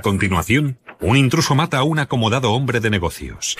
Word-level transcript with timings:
A 0.00 0.02
continuación, 0.02 0.78
un 1.00 1.18
intruso 1.18 1.54
mata 1.54 1.76
a 1.76 1.82
un 1.82 1.98
acomodado 1.98 2.52
hombre 2.52 2.80
de 2.80 2.88
negocios. 2.88 3.54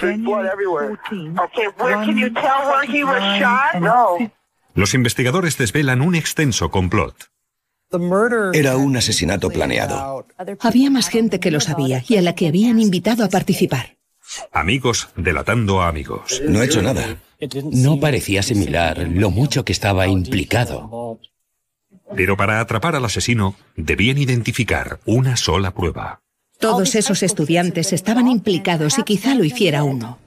Los 4.75 4.95
investigadores 4.95 5.59
desvelan 5.59 6.01
un 6.01 6.15
extenso 6.15 6.71
complot. 6.71 7.15
Era 8.55 8.79
un 8.79 8.97
asesinato 8.97 9.51
planeado. 9.51 10.27
Había 10.61 10.89
más 10.89 11.11
gente 11.11 11.41
que 11.41 11.51
lo 11.51 11.61
sabía 11.61 12.03
y 12.09 12.17
a 12.17 12.23
la 12.23 12.35
que 12.35 12.49
habían 12.49 12.81
invitado 12.81 13.23
a 13.23 13.29
participar. 13.29 13.99
Amigos 14.51 15.11
delatando 15.17 15.83
a 15.83 15.89
amigos. 15.89 16.41
No 16.49 16.63
he 16.63 16.65
hecho 16.65 16.81
nada. 16.81 17.19
No 17.65 18.01
parecía 18.01 18.43
similar 18.43 19.07
lo 19.13 19.31
mucho 19.31 19.67
que 19.67 19.73
estaba 19.73 20.09
implicado. 20.09 21.21
Pero 22.17 22.37
para 22.39 22.61
atrapar 22.61 22.97
al 22.97 23.05
asesino 23.05 23.55
debían 23.77 24.17
identificar 24.17 25.01
una 25.05 25.37
sola 25.37 25.73
prueba. 25.73 26.20
Todos 26.61 26.95
esos 26.95 27.23
estudiantes 27.23 27.95
estaban 27.95 28.29
implicados 28.29 28.99
y 28.99 29.03
quizá 29.03 29.35
lo 29.35 29.45
hiciera 29.45 29.83
uno. 29.83 30.19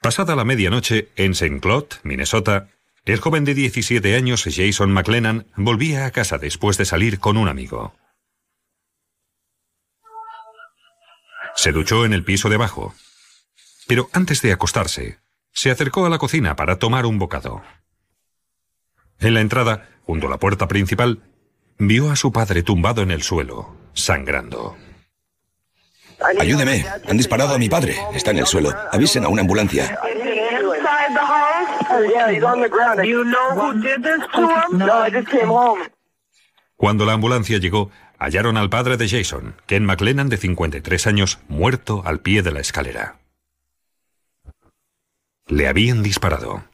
Pasada 0.00 0.34
la 0.34 0.44
medianoche, 0.44 1.08
en 1.16 1.32
St. 1.32 1.60
Claude, 1.60 1.88
Minnesota, 2.02 2.68
el 3.04 3.20
joven 3.20 3.44
de 3.44 3.52
17 3.52 4.16
años, 4.16 4.44
Jason 4.44 4.90
McLennan, 4.90 5.46
volvía 5.56 6.06
a 6.06 6.12
casa 6.12 6.38
después 6.38 6.78
de 6.78 6.86
salir 6.86 7.18
con 7.18 7.36
un 7.36 7.48
amigo. 7.48 7.92
Se 11.56 11.72
duchó 11.72 12.04
en 12.04 12.12
el 12.12 12.24
piso 12.24 12.48
de 12.48 12.56
abajo. 12.56 12.94
Pero 13.88 14.08
antes 14.12 14.42
de 14.42 14.52
acostarse, 14.52 15.18
se 15.52 15.70
acercó 15.70 16.06
a 16.06 16.10
la 16.10 16.18
cocina 16.18 16.54
para 16.54 16.78
tomar 16.78 17.06
un 17.06 17.18
bocado. 17.18 17.62
En 19.18 19.34
la 19.34 19.40
entrada, 19.40 19.88
junto 20.04 20.26
a 20.26 20.30
la 20.30 20.38
puerta 20.38 20.68
principal, 20.68 21.22
vio 21.78 22.10
a 22.10 22.16
su 22.16 22.30
padre 22.30 22.62
tumbado 22.62 23.02
en 23.02 23.10
el 23.10 23.22
suelo, 23.22 23.74
sangrando. 23.94 24.76
Ayúdeme, 26.38 26.84
han 27.08 27.16
disparado 27.16 27.54
a 27.54 27.58
mi 27.58 27.68
padre. 27.68 27.96
Está 28.14 28.30
en 28.30 28.38
el 28.38 28.46
suelo. 28.46 28.70
Avisen 28.92 29.24
a 29.24 29.28
una 29.28 29.42
ambulancia. 29.42 29.98
Cuando 36.76 37.04
la 37.06 37.12
ambulancia 37.12 37.58
llegó, 37.58 37.90
hallaron 38.18 38.56
al 38.56 38.70
padre 38.70 38.96
de 38.96 39.08
Jason, 39.08 39.54
Ken 39.66 39.84
McLennan, 39.84 40.28
de 40.28 40.36
53 40.36 41.06
años, 41.06 41.38
muerto 41.48 42.02
al 42.04 42.20
pie 42.20 42.42
de 42.42 42.52
la 42.52 42.60
escalera. 42.60 43.18
Le 45.46 45.68
habían 45.68 46.02
disparado. 46.02 46.64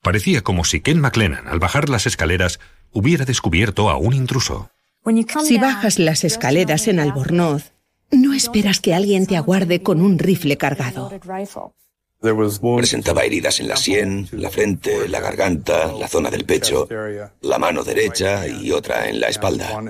Parecía 0.00 0.42
como 0.42 0.64
si 0.64 0.80
Ken 0.80 1.00
McLennan, 1.00 1.46
al 1.48 1.58
bajar 1.58 1.88
las 1.88 2.06
escaleras, 2.06 2.60
hubiera 2.90 3.24
descubierto 3.24 3.90
a 3.90 3.96
un 3.96 4.14
intruso. 4.14 4.70
Si 5.44 5.58
bajas 5.58 5.98
las 5.98 6.24
escaleras 6.24 6.88
en 6.88 7.00
Albornoz, 7.00 7.72
no 8.10 8.34
esperas 8.34 8.80
que 8.80 8.94
alguien 8.94 9.26
te 9.26 9.36
aguarde 9.36 9.82
con 9.82 10.00
un 10.00 10.18
rifle 10.18 10.56
cargado. 10.58 11.10
Presentaba 12.22 13.24
heridas 13.24 13.58
en 13.58 13.68
la 13.68 13.76
sien, 13.76 14.28
la 14.30 14.48
frente, 14.48 15.08
la 15.08 15.20
garganta, 15.20 15.92
la 15.92 16.06
zona 16.06 16.30
del 16.30 16.44
pecho, 16.44 16.88
la 17.40 17.58
mano 17.58 17.82
derecha 17.82 18.46
y 18.46 18.70
otra 18.70 19.08
en 19.08 19.20
la 19.20 19.26
espalda. 19.26 19.82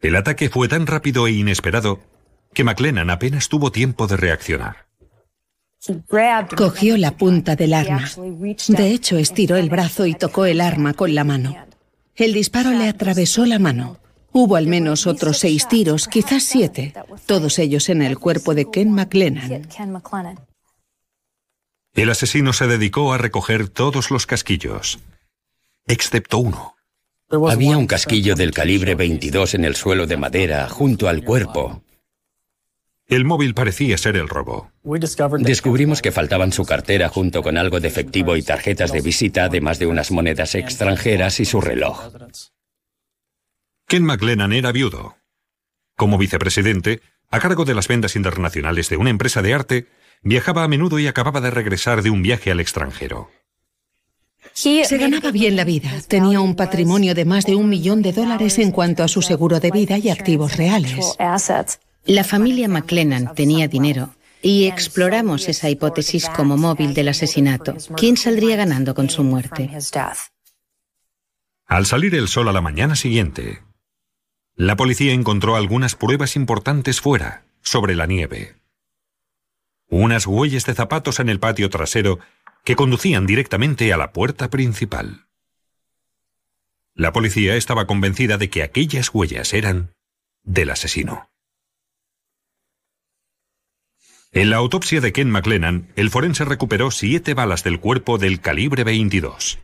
El 0.00 0.16
ataque 0.16 0.48
fue 0.48 0.68
tan 0.68 0.86
rápido 0.86 1.26
e 1.26 1.32
inesperado 1.32 2.00
que 2.54 2.64
McLennan 2.64 3.10
apenas 3.10 3.50
tuvo 3.50 3.70
tiempo 3.70 4.06
de 4.06 4.16
reaccionar. 4.16 4.88
Cogió 6.56 6.96
la 6.96 7.16
punta 7.16 7.54
del 7.54 7.74
arma. 7.74 8.10
De 8.68 8.90
hecho, 8.90 9.18
estiró 9.18 9.56
el 9.56 9.68
brazo 9.68 10.06
y 10.06 10.14
tocó 10.14 10.46
el 10.46 10.62
arma 10.62 10.94
con 10.94 11.14
la 11.14 11.24
mano. 11.24 11.54
El 12.16 12.32
disparo 12.32 12.70
le 12.70 12.88
atravesó 12.88 13.44
la 13.44 13.58
mano. 13.58 13.99
Hubo 14.32 14.56
al 14.56 14.66
menos 14.66 15.06
otros 15.06 15.38
seis 15.38 15.66
tiros, 15.68 16.06
quizás 16.06 16.44
siete, 16.44 16.94
todos 17.26 17.58
ellos 17.58 17.88
en 17.88 18.02
el 18.02 18.18
cuerpo 18.18 18.54
de 18.54 18.70
Ken 18.70 18.92
McLennan. 18.92 19.66
El 21.94 22.10
asesino 22.10 22.52
se 22.52 22.68
dedicó 22.68 23.12
a 23.12 23.18
recoger 23.18 23.68
todos 23.68 24.10
los 24.10 24.26
casquillos, 24.26 25.00
excepto 25.86 26.38
uno. 26.38 26.76
Había 27.48 27.76
un 27.76 27.86
casquillo 27.86 28.34
del 28.34 28.52
calibre 28.52 28.94
22 28.94 29.54
en 29.54 29.64
el 29.64 29.76
suelo 29.76 30.06
de 30.06 30.16
madera 30.16 30.68
junto 30.68 31.08
al 31.08 31.24
cuerpo. 31.24 31.82
El 33.08 33.24
móvil 33.24 33.54
parecía 33.54 33.98
ser 33.98 34.16
el 34.16 34.28
robo. 34.28 34.70
Descubrimos 35.40 36.00
que 36.00 36.12
faltaban 36.12 36.52
su 36.52 36.64
cartera 36.64 37.08
junto 37.08 37.42
con 37.42 37.58
algo 37.58 37.80
de 37.80 37.88
efectivo 37.88 38.36
y 38.36 38.42
tarjetas 38.42 38.92
de 38.92 39.00
visita, 39.00 39.44
además 39.44 39.80
de 39.80 39.88
unas 39.88 40.12
monedas 40.12 40.54
extranjeras 40.54 41.40
y 41.40 41.44
su 41.44 41.60
reloj. 41.60 42.12
Ken 43.90 44.04
McLennan 44.04 44.52
era 44.52 44.70
viudo. 44.70 45.16
Como 45.96 46.16
vicepresidente, 46.16 47.00
a 47.28 47.40
cargo 47.40 47.64
de 47.64 47.74
las 47.74 47.88
ventas 47.88 48.14
internacionales 48.14 48.88
de 48.88 48.96
una 48.96 49.10
empresa 49.10 49.42
de 49.42 49.52
arte, 49.52 49.88
viajaba 50.22 50.62
a 50.62 50.68
menudo 50.68 51.00
y 51.00 51.08
acababa 51.08 51.40
de 51.40 51.50
regresar 51.50 52.00
de 52.02 52.10
un 52.10 52.22
viaje 52.22 52.52
al 52.52 52.60
extranjero. 52.60 53.32
Se 54.52 54.96
ganaba 54.96 55.32
bien 55.32 55.56
la 55.56 55.64
vida. 55.64 55.90
Tenía 56.06 56.38
un 56.40 56.54
patrimonio 56.54 57.16
de 57.16 57.24
más 57.24 57.46
de 57.46 57.56
un 57.56 57.68
millón 57.68 58.00
de 58.00 58.12
dólares 58.12 58.60
en 58.60 58.70
cuanto 58.70 59.02
a 59.02 59.08
su 59.08 59.22
seguro 59.22 59.58
de 59.58 59.72
vida 59.72 59.98
y 59.98 60.08
activos 60.08 60.56
reales. 60.56 61.16
La 62.04 62.22
familia 62.22 62.68
McLennan 62.68 63.34
tenía 63.34 63.66
dinero 63.66 64.14
y 64.40 64.66
exploramos 64.66 65.48
esa 65.48 65.68
hipótesis 65.68 66.28
como 66.28 66.56
móvil 66.56 66.94
del 66.94 67.08
asesinato. 67.08 67.74
¿Quién 67.96 68.16
saldría 68.16 68.54
ganando 68.54 68.94
con 68.94 69.10
su 69.10 69.24
muerte? 69.24 69.68
Al 71.66 71.86
salir 71.86 72.14
el 72.14 72.28
sol 72.28 72.48
a 72.48 72.52
la 72.52 72.60
mañana 72.60 72.94
siguiente, 72.94 73.62
la 74.60 74.76
policía 74.76 75.14
encontró 75.14 75.56
algunas 75.56 75.94
pruebas 75.94 76.36
importantes 76.36 77.00
fuera, 77.00 77.46
sobre 77.62 77.94
la 77.94 78.04
nieve. 78.04 78.56
Unas 79.88 80.26
huellas 80.26 80.66
de 80.66 80.74
zapatos 80.74 81.18
en 81.18 81.30
el 81.30 81.40
patio 81.40 81.70
trasero 81.70 82.18
que 82.62 82.76
conducían 82.76 83.24
directamente 83.24 83.90
a 83.90 83.96
la 83.96 84.12
puerta 84.12 84.50
principal. 84.50 85.24
La 86.92 87.10
policía 87.14 87.56
estaba 87.56 87.86
convencida 87.86 88.36
de 88.36 88.50
que 88.50 88.62
aquellas 88.62 89.14
huellas 89.14 89.54
eran 89.54 89.94
del 90.42 90.68
asesino. 90.68 91.30
En 94.30 94.50
la 94.50 94.56
autopsia 94.56 95.00
de 95.00 95.14
Ken 95.14 95.30
McLennan, 95.30 95.90
el 95.96 96.10
forense 96.10 96.44
recuperó 96.44 96.90
siete 96.90 97.32
balas 97.32 97.64
del 97.64 97.80
cuerpo 97.80 98.18
del 98.18 98.42
calibre 98.42 98.84
22. 98.84 99.58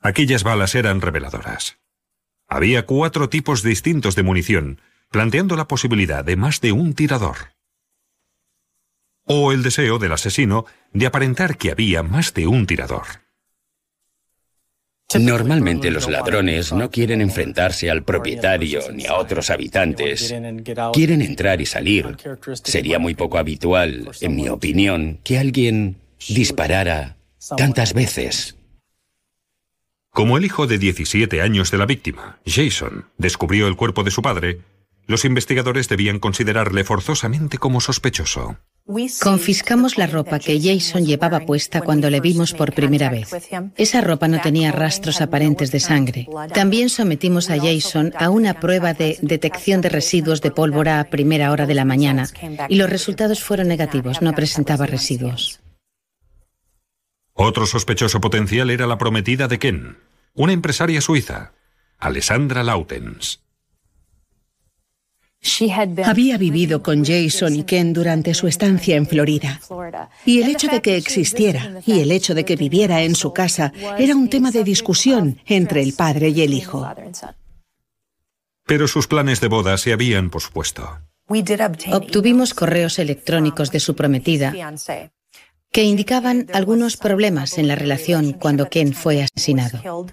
Aquellas 0.00 0.44
balas 0.44 0.74
eran 0.74 1.02
reveladoras. 1.02 1.79
Había 2.52 2.84
cuatro 2.84 3.28
tipos 3.28 3.62
distintos 3.62 4.16
de 4.16 4.24
munición, 4.24 4.80
planteando 5.08 5.54
la 5.54 5.68
posibilidad 5.68 6.24
de 6.24 6.34
más 6.34 6.60
de 6.60 6.72
un 6.72 6.94
tirador. 6.94 7.36
O 9.24 9.52
el 9.52 9.62
deseo 9.62 10.00
del 10.00 10.10
asesino 10.10 10.66
de 10.92 11.06
aparentar 11.06 11.56
que 11.56 11.70
había 11.70 12.02
más 12.02 12.34
de 12.34 12.48
un 12.48 12.66
tirador. 12.66 13.06
Normalmente 15.16 15.92
los 15.92 16.08
ladrones 16.08 16.72
no 16.72 16.90
quieren 16.90 17.20
enfrentarse 17.20 17.88
al 17.88 18.02
propietario 18.02 18.80
ni 18.92 19.06
a 19.06 19.14
otros 19.14 19.50
habitantes. 19.50 20.34
Quieren 20.92 21.22
entrar 21.22 21.60
y 21.60 21.66
salir. 21.66 22.16
Sería 22.64 22.98
muy 22.98 23.14
poco 23.14 23.38
habitual, 23.38 24.10
en 24.20 24.34
mi 24.34 24.48
opinión, 24.48 25.20
que 25.22 25.38
alguien 25.38 25.98
disparara 26.28 27.16
tantas 27.56 27.94
veces. 27.94 28.56
Como 30.12 30.36
el 30.36 30.44
hijo 30.44 30.66
de 30.66 30.78
17 30.78 31.40
años 31.40 31.70
de 31.70 31.78
la 31.78 31.86
víctima, 31.86 32.40
Jason, 32.44 33.06
descubrió 33.16 33.68
el 33.68 33.76
cuerpo 33.76 34.02
de 34.02 34.10
su 34.10 34.22
padre, 34.22 34.60
los 35.06 35.24
investigadores 35.24 35.88
debían 35.88 36.18
considerarle 36.18 36.84
forzosamente 36.84 37.58
como 37.58 37.80
sospechoso. 37.80 38.56
Confiscamos 39.20 39.98
la 39.98 40.08
ropa 40.08 40.40
que 40.40 40.60
Jason 40.60 41.04
llevaba 41.04 41.40
puesta 41.40 41.80
cuando 41.80 42.10
le 42.10 42.20
vimos 42.20 42.52
por 42.54 42.72
primera 42.72 43.08
vez. 43.08 43.28
Esa 43.76 44.00
ropa 44.00 44.26
no 44.26 44.40
tenía 44.40 44.72
rastros 44.72 45.20
aparentes 45.20 45.70
de 45.70 45.78
sangre. 45.78 46.26
También 46.52 46.88
sometimos 46.88 47.50
a 47.50 47.58
Jason 47.58 48.12
a 48.18 48.30
una 48.30 48.58
prueba 48.58 48.94
de 48.94 49.16
detección 49.22 49.80
de 49.80 49.90
residuos 49.90 50.40
de 50.40 50.50
pólvora 50.50 50.98
a 50.98 51.04
primera 51.04 51.52
hora 51.52 51.66
de 51.66 51.74
la 51.74 51.84
mañana 51.84 52.28
y 52.68 52.76
los 52.76 52.90
resultados 52.90 53.42
fueron 53.42 53.68
negativos, 53.68 54.22
no 54.22 54.32
presentaba 54.32 54.86
residuos. 54.86 55.60
Otro 57.42 57.64
sospechoso 57.64 58.20
potencial 58.20 58.68
era 58.68 58.86
la 58.86 58.98
prometida 58.98 59.48
de 59.48 59.58
Ken, 59.58 59.96
una 60.34 60.52
empresaria 60.52 61.00
suiza, 61.00 61.54
Alessandra 61.98 62.62
Lautens. 62.62 63.40
Había 66.04 66.36
vivido 66.36 66.82
con 66.82 67.02
Jason 67.02 67.56
y 67.56 67.64
Ken 67.64 67.94
durante 67.94 68.34
su 68.34 68.46
estancia 68.46 68.94
en 68.96 69.06
Florida. 69.06 69.58
Y 70.26 70.42
el 70.42 70.50
hecho 70.50 70.68
de 70.68 70.82
que 70.82 70.98
existiera 70.98 71.80
y 71.86 72.00
el 72.00 72.12
hecho 72.12 72.34
de 72.34 72.44
que 72.44 72.56
viviera 72.56 73.00
en 73.00 73.14
su 73.14 73.32
casa 73.32 73.72
era 73.98 74.14
un 74.14 74.28
tema 74.28 74.50
de 74.50 74.62
discusión 74.62 75.40
entre 75.46 75.80
el 75.82 75.94
padre 75.94 76.28
y 76.28 76.42
el 76.42 76.52
hijo. 76.52 76.86
Pero 78.66 78.86
sus 78.86 79.06
planes 79.06 79.40
de 79.40 79.48
boda 79.48 79.78
se 79.78 79.94
habían 79.94 80.28
pospuesto. 80.28 81.00
Obtuvimos 81.90 82.52
correos 82.52 82.98
electrónicos 82.98 83.70
de 83.70 83.80
su 83.80 83.96
prometida 83.96 84.52
que 85.72 85.84
indicaban 85.84 86.46
algunos 86.52 86.96
problemas 86.96 87.58
en 87.58 87.68
la 87.68 87.76
relación 87.76 88.32
cuando 88.32 88.68
Ken 88.68 88.92
fue 88.92 89.22
asesinado. 89.22 90.06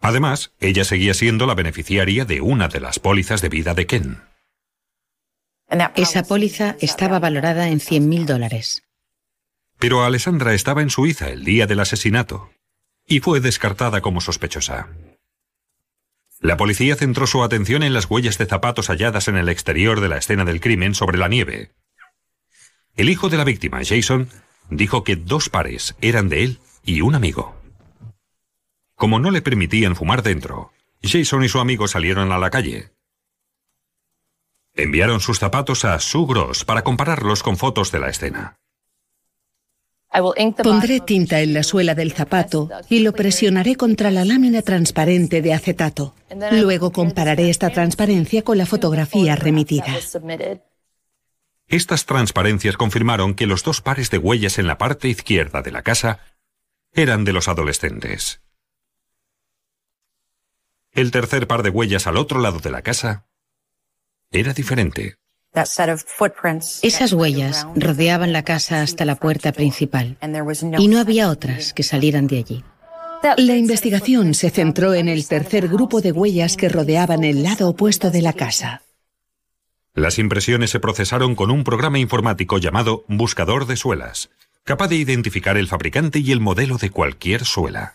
Además, 0.00 0.52
ella 0.60 0.84
seguía 0.84 1.12
siendo 1.14 1.46
la 1.46 1.54
beneficiaria 1.54 2.24
de 2.24 2.40
una 2.40 2.68
de 2.68 2.80
las 2.80 2.98
pólizas 2.98 3.42
de 3.42 3.48
vida 3.48 3.74
de 3.74 3.86
Ken. 3.86 4.22
Esa 5.96 6.22
póliza 6.22 6.76
estaba 6.80 7.18
valorada 7.18 7.68
en 7.68 7.80
100.000 7.80 8.24
dólares. 8.24 8.84
Pero 9.78 10.02
Alessandra 10.02 10.54
estaba 10.54 10.82
en 10.82 10.90
Suiza 10.90 11.28
el 11.28 11.44
día 11.44 11.66
del 11.66 11.80
asesinato 11.80 12.50
y 13.06 13.20
fue 13.20 13.40
descartada 13.40 14.00
como 14.00 14.20
sospechosa. 14.20 14.88
La 16.40 16.56
policía 16.56 16.94
centró 16.94 17.26
su 17.26 17.42
atención 17.42 17.82
en 17.82 17.92
las 17.92 18.08
huellas 18.08 18.38
de 18.38 18.46
zapatos 18.46 18.88
halladas 18.88 19.28
en 19.28 19.36
el 19.36 19.48
exterior 19.48 20.00
de 20.00 20.08
la 20.08 20.18
escena 20.18 20.44
del 20.44 20.60
crimen 20.60 20.94
sobre 20.94 21.18
la 21.18 21.28
nieve. 21.28 21.72
El 22.98 23.08
hijo 23.10 23.28
de 23.28 23.36
la 23.36 23.44
víctima, 23.44 23.78
Jason, 23.84 24.28
dijo 24.70 25.04
que 25.04 25.14
dos 25.14 25.48
pares 25.48 25.94
eran 26.00 26.28
de 26.28 26.42
él 26.42 26.58
y 26.84 27.00
un 27.00 27.14
amigo. 27.14 27.54
Como 28.96 29.20
no 29.20 29.30
le 29.30 29.40
permitían 29.40 29.94
fumar 29.94 30.24
dentro, 30.24 30.72
Jason 31.00 31.44
y 31.44 31.48
su 31.48 31.60
amigo 31.60 31.86
salieron 31.86 32.32
a 32.32 32.38
la 32.38 32.50
calle. 32.50 32.90
Enviaron 34.74 35.20
sus 35.20 35.38
zapatos 35.38 35.84
a 35.84 36.00
Sue 36.00 36.26
Gross 36.26 36.64
para 36.64 36.82
compararlos 36.82 37.44
con 37.44 37.56
fotos 37.56 37.92
de 37.92 38.00
la 38.00 38.08
escena. 38.08 38.58
Pondré 40.64 40.98
tinta 40.98 41.40
en 41.40 41.54
la 41.54 41.62
suela 41.62 41.94
del 41.94 42.12
zapato 42.12 42.68
y 42.88 42.98
lo 43.00 43.12
presionaré 43.12 43.76
contra 43.76 44.10
la 44.10 44.24
lámina 44.24 44.62
transparente 44.62 45.40
de 45.40 45.54
acetato. 45.54 46.16
Luego 46.50 46.90
compararé 46.90 47.48
esta 47.48 47.70
transparencia 47.70 48.42
con 48.42 48.58
la 48.58 48.66
fotografía 48.66 49.36
remitida. 49.36 49.86
Estas 51.68 52.06
transparencias 52.06 52.78
confirmaron 52.78 53.34
que 53.34 53.46
los 53.46 53.62
dos 53.62 53.82
pares 53.82 54.10
de 54.10 54.16
huellas 54.18 54.58
en 54.58 54.66
la 54.66 54.78
parte 54.78 55.08
izquierda 55.08 55.60
de 55.60 55.70
la 55.70 55.82
casa 55.82 56.20
eran 56.92 57.24
de 57.24 57.34
los 57.34 57.46
adolescentes. 57.48 58.40
El 60.92 61.10
tercer 61.10 61.46
par 61.46 61.62
de 61.62 61.68
huellas 61.68 62.06
al 62.06 62.16
otro 62.16 62.40
lado 62.40 62.58
de 62.58 62.70
la 62.70 62.80
casa 62.82 63.26
era 64.30 64.54
diferente. 64.54 65.16
Esas 66.82 67.12
huellas 67.12 67.66
rodeaban 67.74 68.32
la 68.32 68.42
casa 68.44 68.82
hasta 68.82 69.04
la 69.04 69.16
puerta 69.16 69.52
principal 69.52 70.16
y 70.78 70.88
no 70.88 70.98
había 70.98 71.28
otras 71.30 71.72
que 71.74 71.82
salieran 71.82 72.26
de 72.26 72.38
allí. 72.38 72.64
La 73.36 73.56
investigación 73.56 74.34
se 74.34 74.50
centró 74.50 74.94
en 74.94 75.08
el 75.08 75.26
tercer 75.26 75.68
grupo 75.68 76.00
de 76.00 76.12
huellas 76.12 76.56
que 76.56 76.68
rodeaban 76.68 77.24
el 77.24 77.42
lado 77.42 77.68
opuesto 77.68 78.10
de 78.10 78.22
la 78.22 78.32
casa. 78.32 78.82
Las 79.94 80.18
impresiones 80.18 80.70
se 80.70 80.80
procesaron 80.80 81.34
con 81.34 81.50
un 81.50 81.64
programa 81.64 81.98
informático 81.98 82.58
llamado 82.58 83.04
Buscador 83.08 83.66
de 83.66 83.76
Suelas, 83.76 84.30
capaz 84.64 84.88
de 84.88 84.96
identificar 84.96 85.56
el 85.56 85.66
fabricante 85.66 86.18
y 86.18 86.30
el 86.32 86.40
modelo 86.40 86.76
de 86.76 86.90
cualquier 86.90 87.44
suela. 87.44 87.94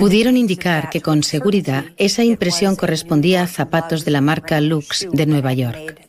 Pudieron 0.00 0.36
indicar 0.36 0.90
que 0.90 1.00
con 1.00 1.22
seguridad 1.22 1.86
esa 1.96 2.24
impresión 2.24 2.74
correspondía 2.74 3.42
a 3.42 3.46
zapatos 3.46 4.04
de 4.04 4.10
la 4.10 4.20
marca 4.20 4.60
Lux 4.60 5.06
de 5.12 5.26
Nueva 5.26 5.52
York. 5.52 6.08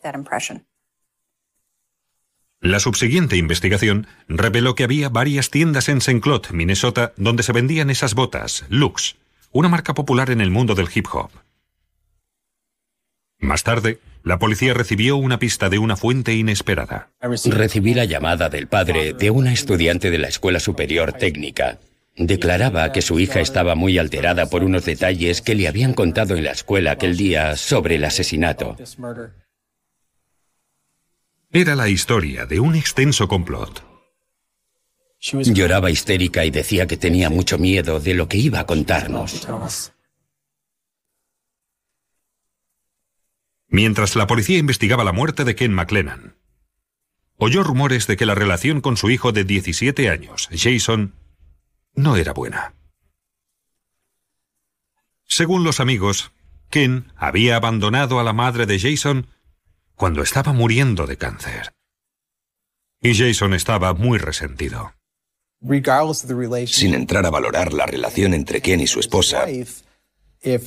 La 2.60 2.80
subsiguiente 2.80 3.36
investigación 3.36 4.08
reveló 4.28 4.74
que 4.74 4.86
había 4.86 5.10
varias 5.10 5.52
tiendas 5.52 5.90
en 5.90 5.98
St. 5.98 6.22
Claude, 6.22 6.54
Minnesota, 6.54 7.14
donde 7.18 7.44
se 7.44 7.52
vendían 7.52 7.90
esas 7.90 8.16
botas, 8.16 8.66
Lux, 8.70 9.18
una 9.52 9.70
marca 9.70 9.94
popular 9.94 10.32
en 10.32 10.42
el 10.42 10.50
mundo 10.50 10.74
del 10.74 10.88
hip 10.94 11.06
hop. 11.12 11.30
Más 13.38 13.64
tarde, 13.64 14.00
la 14.24 14.40
policía 14.40 14.74
recibió 14.74 15.18
una 15.18 15.40
pista 15.40 15.70
de 15.70 15.80
una 15.80 15.96
fuente 15.96 16.34
inesperada. 16.34 17.12
Recibí 17.46 17.94
la 17.94 18.06
llamada 18.06 18.50
del 18.50 18.68
padre 18.68 19.14
de 19.14 19.30
una 19.30 19.54
estudiante 19.54 20.10
de 20.12 20.18
la 20.18 20.28
Escuela 20.30 20.60
Superior 20.60 21.14
Técnica 21.14 21.80
Declaraba 22.16 22.92
que 22.92 23.02
su 23.02 23.20
hija 23.20 23.40
estaba 23.40 23.74
muy 23.74 23.98
alterada 23.98 24.46
por 24.46 24.64
unos 24.64 24.86
detalles 24.86 25.42
que 25.42 25.56
le 25.56 25.68
habían 25.68 25.94
contado 25.94 26.36
en 26.36 26.44
la 26.44 26.52
escuela 26.52 26.92
aquel 26.92 27.18
día 27.18 27.56
sobre 27.58 27.96
el 27.96 28.06
asesinato. 28.06 28.78
Era 31.52 31.76
la 31.76 31.90
historia 31.90 32.46
de 32.46 32.60
un 32.60 32.76
extenso 32.76 33.28
complot. 33.28 33.84
Lloraba 35.22 35.90
histérica 35.90 36.46
y 36.46 36.52
decía 36.52 36.86
que 36.86 36.98
tenía 36.98 37.30
mucho 37.30 37.58
miedo 37.58 38.00
de 38.00 38.14
lo 38.14 38.28
que 38.28 38.38
iba 38.38 38.60
a 38.60 38.66
contarnos. 38.68 39.48
Mientras 43.74 44.16
la 44.16 44.28
policía 44.28 44.60
investigaba 44.60 45.04
la 45.04 45.14
muerte 45.14 45.46
de 45.46 45.56
Ken 45.56 45.74
McLennan, 45.74 46.36
oyó 47.38 47.64
rumores 47.64 48.06
de 48.06 48.18
que 48.18 48.28
la 48.28 48.36
relación 48.36 48.82
con 48.82 48.98
su 48.98 49.10
hijo 49.10 49.32
de 49.32 49.46
17 49.46 50.12
años, 50.12 50.48
Jason, 50.52 51.16
no 51.96 52.16
era 52.16 52.34
buena. 52.34 52.76
Según 55.26 55.64
los 55.64 55.80
amigos, 55.80 56.34
Ken 56.70 57.12
había 57.16 57.56
abandonado 57.56 58.20
a 58.20 58.24
la 58.24 58.32
madre 58.32 58.68
de 58.68 58.80
Jason 58.80 59.26
cuando 59.96 60.22
estaba 60.22 60.54
muriendo 60.54 61.08
de 61.08 61.18
cáncer. 61.18 61.74
Y 63.02 63.16
Jason 63.16 63.56
estaba 63.56 63.96
muy 63.96 64.20
resentido. 64.20 64.94
Sin 66.68 66.94
entrar 66.94 67.26
a 67.26 67.32
valorar 67.32 67.74
la 67.74 67.88
relación 67.88 68.36
entre 68.36 68.62
Ken 68.62 68.82
y 68.82 68.86
su 68.86 69.00
esposa, 69.00 69.48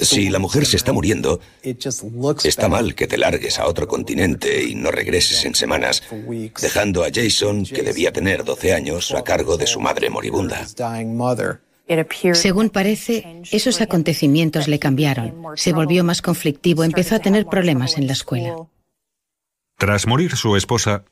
si 0.00 0.30
la 0.30 0.38
mujer 0.38 0.66
se 0.66 0.76
está 0.76 0.92
muriendo, 0.92 1.40
está 1.62 2.68
mal 2.68 2.94
que 2.94 3.06
te 3.06 3.18
largues 3.18 3.58
a 3.58 3.66
otro 3.66 3.86
continente 3.86 4.64
y 4.64 4.74
no 4.74 4.90
regreses 4.90 5.44
en 5.44 5.54
semanas, 5.54 6.02
dejando 6.60 7.04
a 7.04 7.08
Jason, 7.12 7.64
que 7.64 7.82
debía 7.82 8.12
tener 8.12 8.44
12 8.44 8.72
años, 8.72 9.12
a 9.12 9.22
cargo 9.22 9.56
de 9.56 9.66
su 9.66 9.80
madre 9.80 10.10
moribunda. 10.10 10.66
Según 12.32 12.70
parece, 12.70 13.42
esos 13.52 13.80
acontecimientos 13.80 14.66
le 14.66 14.78
cambiaron. 14.78 15.42
Se 15.56 15.72
volvió 15.72 16.02
más 16.04 16.22
conflictivo, 16.22 16.82
empezó 16.82 17.14
a 17.14 17.20
tener 17.20 17.46
problemas 17.46 17.96
en 17.96 18.06
la 18.06 18.12
escuela. 18.12 18.56
Tras 19.78 20.06
morir 20.06 20.36
su 20.36 20.56
esposa, 20.56 21.04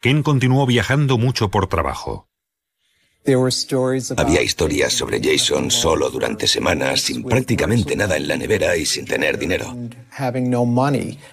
Ken 0.00 0.22
continuó 0.22 0.66
viajando 0.66 1.18
mucho 1.18 1.50
por 1.50 1.68
trabajo. 1.68 2.28
Había 4.16 4.42
historias 4.42 4.92
sobre 4.92 5.20
Jason 5.22 5.70
solo 5.70 6.08
durante 6.08 6.46
semanas, 6.46 7.02
sin 7.02 7.24
prácticamente 7.24 7.94
nada 7.94 8.16
en 8.16 8.26
la 8.26 8.36
nevera 8.36 8.76
y 8.76 8.86
sin 8.86 9.04
tener 9.04 9.38
dinero. 9.38 9.76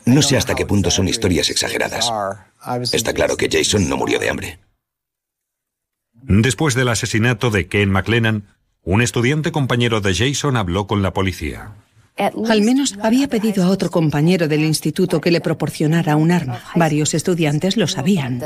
No 0.05 0.21
sé 0.21 0.37
hasta 0.37 0.55
qué 0.55 0.65
punto 0.65 0.91
son 0.91 1.07
historias 1.07 1.49
exageradas. 1.49 2.11
Está 2.91 3.13
claro 3.13 3.37
que 3.37 3.49
Jason 3.49 3.87
no 3.87 3.95
murió 3.95 4.19
de 4.19 4.29
hambre. 4.29 4.59
Después 6.13 6.75
del 6.75 6.89
asesinato 6.89 7.49
de 7.49 7.67
Ken 7.67 7.91
McLennan, 7.91 8.47
un 8.83 9.01
estudiante 9.01 9.51
compañero 9.51 10.01
de 10.01 10.13
Jason 10.13 10.57
habló 10.57 10.87
con 10.87 11.01
la 11.01 11.13
policía. 11.13 11.75
Al 12.17 12.61
menos 12.61 12.95
había 13.01 13.27
pedido 13.27 13.63
a 13.63 13.69
otro 13.69 13.89
compañero 13.89 14.47
del 14.47 14.61
instituto 14.61 15.19
que 15.21 15.31
le 15.31 15.41
proporcionara 15.41 16.15
un 16.15 16.31
arma. 16.31 16.61
Varios 16.75 17.13
estudiantes 17.13 17.77
lo 17.77 17.87
sabían. 17.87 18.41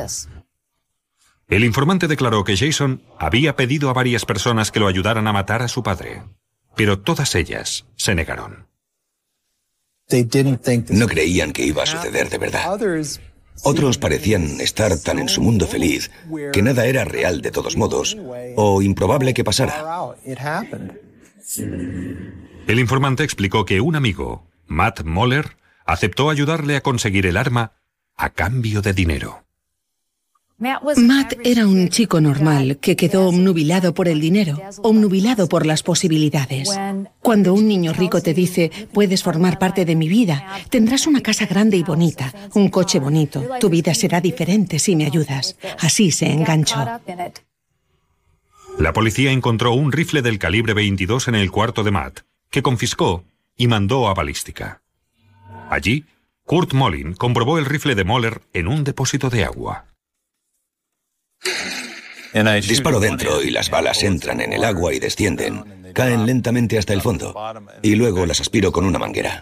El 1.49 1.63
informante 1.63 2.07
declaró 2.07 2.43
que 2.43 2.55
Jason 2.55 3.01
había 3.17 3.55
pedido 3.55 3.89
a 3.89 3.93
varias 3.93 4.23
personas 4.23 4.71
que 4.71 4.79
lo 4.79 4.87
ayudaran 4.87 5.27
a 5.27 5.33
matar 5.33 5.63
a 5.63 5.67
su 5.67 5.81
padre, 5.81 6.21
pero 6.75 6.99
todas 6.99 7.33
ellas 7.33 7.87
se 7.95 8.13
negaron. 8.13 8.67
No 10.89 11.07
creían 11.07 11.51
que 11.51 11.65
iba 11.65 11.83
a 11.83 11.87
suceder 11.87 12.29
de 12.29 12.37
verdad. 12.37 12.79
Otros 13.63 13.97
parecían 13.97 14.61
estar 14.61 14.95
tan 14.99 15.19
en 15.19 15.27
su 15.27 15.41
mundo 15.41 15.67
feliz 15.67 16.11
que 16.53 16.61
nada 16.61 16.85
era 16.85 17.03
real 17.03 17.41
de 17.41 17.51
todos 17.51 17.75
modos, 17.75 18.15
o 18.55 18.81
improbable 18.83 19.33
que 19.33 19.43
pasara. 19.43 19.83
El 22.67 22.79
informante 22.79 23.23
explicó 23.23 23.65
que 23.65 23.81
un 23.81 23.95
amigo, 23.95 24.47
Matt 24.67 25.03
Moller, 25.03 25.57
aceptó 25.85 26.29
ayudarle 26.29 26.75
a 26.75 26.81
conseguir 26.81 27.25
el 27.25 27.37
arma 27.37 27.73
a 28.15 28.29
cambio 28.29 28.83
de 28.83 28.93
dinero. 28.93 29.48
Matt 30.59 31.35
era 31.45 31.65
un 31.65 31.87
chico 31.87 32.19
normal 32.19 32.79
que 32.81 32.97
quedó 32.97 33.27
omnubilado 33.27 33.93
por 33.93 34.09
el 34.09 34.19
dinero, 34.19 34.59
omnubilado 34.83 35.47
por 35.47 35.65
las 35.65 35.83
posibilidades. 35.83 36.69
Cuando 37.21 37.53
un 37.53 37.65
niño 37.65 37.93
rico 37.93 38.21
te 38.21 38.33
dice, 38.33 38.69
puedes 38.93 39.23
formar 39.23 39.57
parte 39.57 39.85
de 39.85 39.95
mi 39.95 40.09
vida, 40.09 40.45
tendrás 40.69 41.07
una 41.07 41.21
casa 41.21 41.45
grande 41.45 41.77
y 41.77 41.83
bonita, 41.83 42.33
un 42.55 42.67
coche 42.69 42.99
bonito, 42.99 43.41
tu 43.61 43.69
vida 43.69 43.93
será 43.93 44.19
diferente 44.19 44.79
si 44.79 44.97
me 44.97 45.05
ayudas. 45.05 45.55
Así 45.79 46.11
se 46.11 46.29
enganchó. 46.29 46.85
La 48.77 48.91
policía 48.91 49.31
encontró 49.31 49.71
un 49.71 49.93
rifle 49.93 50.21
del 50.21 50.39
calibre 50.39 50.73
22 50.73 51.29
en 51.29 51.35
el 51.35 51.51
cuarto 51.51 51.83
de 51.83 51.91
Matt, 51.91 52.19
que 52.49 52.61
confiscó 52.61 53.23
y 53.55 53.67
mandó 53.67 54.09
a 54.09 54.13
balística. 54.13 54.81
Allí, 55.69 56.05
Kurt 56.45 56.73
Molin 56.73 57.13
comprobó 57.13 57.59
el 57.59 57.65
rifle 57.65 57.95
de 57.95 58.03
Moller 58.03 58.41
en 58.53 58.67
un 58.67 58.83
depósito 58.83 59.29
de 59.29 59.45
agua. 59.45 59.88
Disparo 62.67 63.00
dentro 63.00 63.41
y 63.41 63.50
las 63.50 63.69
balas 63.69 64.03
entran 64.03 64.41
en 64.41 64.53
el 64.53 64.63
agua 64.63 64.93
y 64.93 65.00
descienden, 65.00 65.91
caen 65.93 66.25
lentamente 66.25 66.77
hasta 66.77 66.93
el 66.93 67.01
fondo, 67.01 67.36
y 67.81 67.96
luego 67.96 68.25
las 68.25 68.39
aspiro 68.39 68.72
con 68.72 68.86
una 68.86 69.00
manguera. 69.00 69.39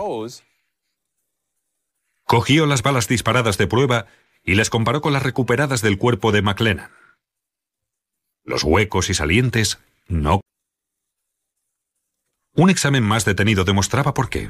Cogió 2.23 2.65
las 2.65 2.83
balas 2.83 3.07
disparadas 3.07 3.57
de 3.57 3.67
prueba 3.67 4.07
y 4.43 4.55
las 4.55 4.69
comparó 4.69 5.01
con 5.01 5.13
las 5.13 5.23
recuperadas 5.23 5.81
del 5.81 5.97
cuerpo 5.97 6.31
de 6.31 6.41
McLennan. 6.41 6.91
Los 8.43 8.63
huecos 8.63 9.09
y 9.09 9.13
salientes 9.13 9.79
no. 10.07 10.41
Un 12.53 12.69
examen 12.69 13.03
más 13.03 13.25
detenido 13.25 13.65
demostraba 13.65 14.13
por 14.13 14.29
qué. 14.29 14.49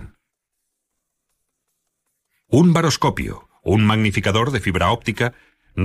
Un 2.47 2.73
baroscopio, 2.73 3.49
un 3.63 3.85
magnificador 3.85 4.51
de 4.51 4.61
fibra 4.61 4.91
óptica, 4.91 5.33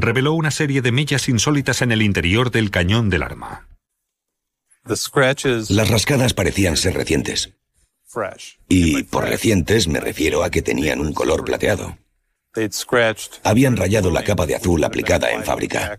reveló 0.00 0.32
una 0.32 0.50
serie 0.50 0.80
de 0.80 0.90
mellas 0.90 1.28
insólitas 1.28 1.82
en 1.82 1.92
el 1.92 2.02
interior 2.02 2.50
del 2.50 2.70
cañón 2.70 3.10
del 3.10 3.22
arma. 3.22 3.68
Las 5.70 5.88
rascadas 5.90 6.32
parecían 6.34 6.76
ser 6.76 6.94
recientes. 6.94 7.54
Y 8.68 9.04
por 9.04 9.28
recientes 9.28 9.88
me 9.88 10.00
refiero 10.00 10.42
a 10.42 10.50
que 10.50 10.62
tenían 10.62 11.00
un 11.00 11.12
color 11.12 11.44
plateado. 11.44 11.98
Habían 13.44 13.76
rayado 13.76 14.10
la 14.10 14.24
capa 14.24 14.46
de 14.46 14.56
azul 14.56 14.82
aplicada 14.82 15.30
en 15.30 15.44
fábrica. 15.44 15.98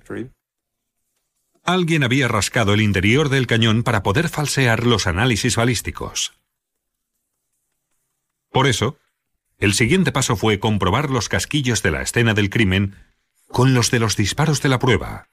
Alguien 1.63 2.03
había 2.03 2.27
rascado 2.27 2.73
el 2.73 2.81
interior 2.81 3.29
del 3.29 3.47
cañón 3.47 3.83
para 3.83 4.03
poder 4.03 4.27
falsear 4.27 4.85
los 4.85 5.07
análisis 5.07 5.55
balísticos. 5.55 6.33
Por 8.51 8.67
eso, 8.67 8.97
el 9.59 9.73
siguiente 9.73 10.11
paso 10.11 10.35
fue 10.35 10.59
comprobar 10.59 11.09
los 11.09 11.29
casquillos 11.29 11.81
de 11.81 11.91
la 11.91 12.01
escena 12.01 12.33
del 12.33 12.49
crimen 12.49 12.95
con 13.53 13.75
los 13.75 13.91
de 13.91 13.99
los 13.99 14.17
disparos 14.17 14.61
de 14.63 14.67
la 14.67 14.79
prueba, 14.79 15.29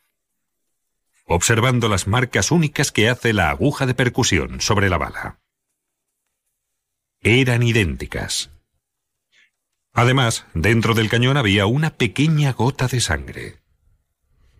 observando 1.24 1.88
las 1.88 2.06
marcas 2.06 2.50
únicas 2.50 2.92
que 2.92 3.08
hace 3.08 3.32
la 3.32 3.48
aguja 3.48 3.86
de 3.86 3.94
percusión 3.94 4.60
sobre 4.60 4.90
la 4.90 4.98
bala. 4.98 5.40
Eran 7.22 7.62
idénticas. 7.62 8.50
Además, 9.94 10.44
dentro 10.52 10.92
del 10.92 11.08
cañón 11.08 11.38
había 11.38 11.64
una 11.64 11.96
pequeña 11.96 12.52
gota 12.52 12.88
de 12.88 13.00
sangre. 13.00 13.62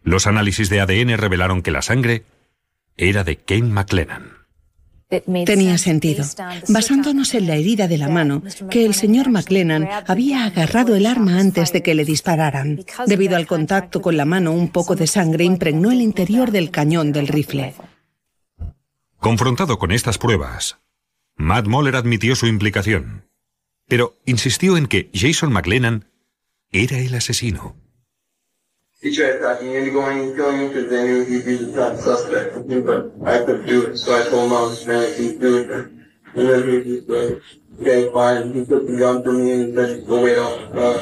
Los 0.03 0.27
análisis 0.27 0.71
de 0.71 0.81
ADN 0.81 1.19
revelaron 1.19 1.61
que 1.61 1.71
la 1.71 1.83
sangre 1.83 2.25
era 2.97 3.25
de 3.25 3.37
Ken 3.37 3.71
McLennan. 3.71 4.40
Tenía 5.11 5.77
sentido, 5.77 6.25
basándonos 6.69 7.35
en 7.35 7.49
la 7.49 7.57
herida 7.57 7.89
de 7.89 7.99
la 7.99 8.09
mano, 8.09 8.45
que 8.71 8.87
el 8.87 8.95
señor 8.95 9.29
McLennan 9.29 9.89
había 10.07 10.45
agarrado 10.45 10.95
el 10.95 11.05
arma 11.05 11.41
antes 11.41 11.73
de 11.73 11.83
que 11.83 11.97
le 11.97 12.05
dispararan. 12.05 12.85
Debido 13.07 13.37
al 13.37 13.49
contacto 13.49 14.01
con 14.03 14.17
la 14.17 14.25
mano, 14.25 14.53
un 14.53 14.69
poco 14.69 14.95
de 14.95 15.09
sangre 15.09 15.45
impregnó 15.45 15.91
el 15.91 16.01
interior 16.01 16.53
del 16.53 16.71
cañón 16.71 17.11
del 17.11 17.27
rifle. 17.27 17.75
Confrontado 19.19 19.81
con 19.81 19.91
estas 19.91 20.17
pruebas, 20.17 20.79
Matt 21.37 21.67
Moller 21.67 21.97
admitió 21.97 22.37
su 22.37 22.47
implicación, 22.47 23.29
pero 23.89 24.17
insistió 24.27 24.77
en 24.77 24.87
que 24.87 25.11
Jason 25.13 25.53
McLennan 25.53 26.05
era 26.71 26.99
el 26.99 27.15
asesino. 27.17 27.75
He 29.01 29.17
tried 29.17 29.39
talking 29.41 29.69
me 29.69 29.77
into 29.77 29.93
going 29.93 30.21
and 30.21 30.37
killing 30.37 30.61
him 30.61 30.69
because 30.69 30.91
they 30.91 31.05
knew 31.05 31.25
he'd 31.25 31.45
be 31.47 31.57
the 31.57 31.73
top 31.73 31.97
suspect. 31.97 32.53
But 32.85 33.13
I 33.25 33.39
couldn't 33.45 33.67
do 33.67 33.87
it, 33.87 33.97
so 33.97 34.15
I 34.15 34.29
told 34.29 34.51
him 34.51 34.57
I 34.57 34.61
was 34.61 34.87
man, 34.87 35.15
keep 35.17 35.41
doing 35.41 35.71
it. 35.71 35.91
And 36.35 36.49
then 36.49 36.69
he 36.69 36.83
just 36.85 37.09
like, 37.09 37.41
okay, 37.81 38.13
fine. 38.13 38.53
He 38.53 38.67
took 38.67 38.87
the 38.87 38.97
gun 38.99 39.23
from 39.23 39.43
me 39.43 39.53
and 39.53 39.75
said, 39.75 40.07
go 40.07 40.23
wait 40.23 40.37
out. 40.39 40.77
Uh, 40.77 40.99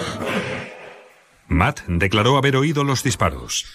Matt 1.49 1.81
declaró 1.89 2.37
haber 2.37 2.55
oído 2.57 2.85
los 2.85 3.03
disparos. 3.03 3.67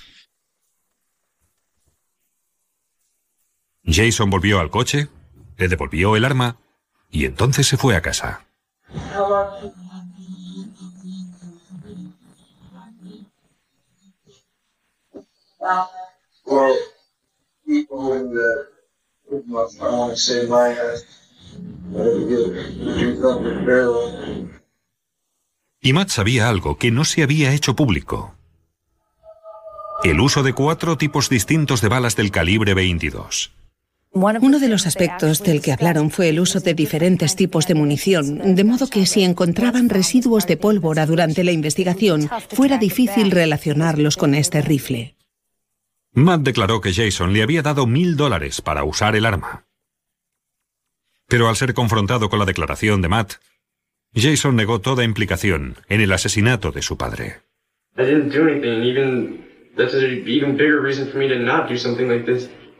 Jason 3.84 4.30
volvió 4.30 4.62
al 4.62 4.70
coche, 4.70 5.10
le 5.58 5.68
devolvió 5.68 6.16
el 6.16 6.24
arma 6.24 6.56
y 7.12 7.26
entonces 7.26 7.68
se 7.68 7.76
fue 7.76 7.98
a 7.98 8.02
casa. 8.02 8.46
Y 25.82 25.94
Matt 25.94 26.10
sabía 26.10 26.50
algo 26.50 26.78
que 26.78 26.92
no 26.92 27.06
se 27.06 27.24
había 27.24 27.54
hecho 27.54 27.76
público. 27.76 28.36
El 30.04 30.20
uso 30.20 30.44
de 30.44 30.54
cuatro 30.54 30.98
tipos 30.98 31.30
distintos 31.30 31.82
de 31.82 31.88
balas 31.88 32.16
del 32.16 32.32
calibre 32.32 32.74
22. 32.74 33.54
Uno 34.12 34.60
de 34.60 34.68
los 34.68 34.86
aspectos 34.86 35.42
del 35.42 35.62
que 35.62 35.72
hablaron 35.72 36.12
fue 36.12 36.30
el 36.30 36.40
uso 36.40 36.60
de 36.60 36.74
diferentes 36.74 37.36
tipos 37.36 37.68
de 37.68 37.74
munición, 37.74 38.56
de 38.56 38.64
modo 38.64 38.88
que 38.88 39.06
si 39.06 39.24
encontraban 39.24 39.90
residuos 39.90 40.46
de 40.46 40.58
pólvora 40.58 41.06
durante 41.06 41.44
la 41.44 41.52
investigación, 41.52 42.30
fuera 42.50 42.78
difícil 42.78 43.32
relacionarlos 43.32 44.16
con 44.18 44.36
este 44.36 44.62
rifle. 44.62 45.16
Matt 46.16 46.42
declaró 46.42 46.80
que 46.80 46.94
Jason 46.94 47.34
le 47.34 47.42
había 47.42 47.64
dado 47.64 47.88
mil 47.88 48.16
dólares 48.16 48.62
para 48.62 48.84
usar 48.84 49.16
el 49.16 49.26
arma. 49.26 49.66
Pero 51.28 51.50
al 51.50 51.56
ser 51.56 51.74
confrontado 51.74 52.30
con 52.30 52.38
la 52.38 52.46
declaración 52.46 53.02
de 53.02 53.10
Matt, 53.10 53.34
Jason 54.14 54.56
negó 54.56 54.80
toda 54.80 55.04
implicación 55.04 55.78
en 55.90 56.02
el 56.02 56.12
asesinato 56.12 56.72
de 56.72 56.84
su 56.84 56.98
padre. 56.98 57.38